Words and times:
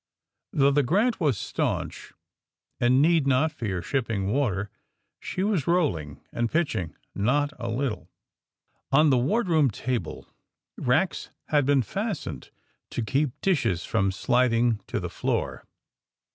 Though 0.51 0.71
the 0.71 0.81
*^ 0.83 0.85
Grant" 0.87 1.19
was 1.19 1.37
staunch, 1.37 2.11
and 2.79 3.03
need 3.03 3.27
not 3.27 3.51
fear 3.51 3.83
shipping 3.83 4.31
water, 4.31 4.71
she 5.19 5.43
was 5.43 5.67
rolling 5.67 6.19
and 6.33 6.51
pitching 6.51 6.95
not 7.13 7.53
a 7.59 7.69
little. 7.69 8.09
On 8.91 9.11
the 9.11 9.19
wardroom 9.19 9.69
table 9.69 10.27
racks 10.75 11.29
had 11.49 11.67
been 11.67 11.83
fastened 11.83 12.49
to 12.89 13.03
keep 13.05 13.39
dishes 13.41 13.85
from 13.85 14.11
slid 14.11 14.53
ing 14.53 14.79
to 14.87 14.99
the 14.99 15.07
floor. 15.07 15.67